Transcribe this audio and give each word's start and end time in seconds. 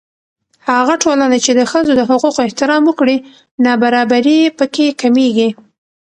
هغه 0.69 0.95
ټولنه 1.03 1.37
چې 1.45 1.51
د 1.59 1.61
ښځو 1.71 1.91
د 1.97 2.01
حقوقو 2.09 2.43
احترام 2.47 2.81
وکړي، 2.87 3.17
نابرابري 3.65 4.39
په 4.57 4.65
کې 4.73 4.87
کمېږي. 5.01 5.49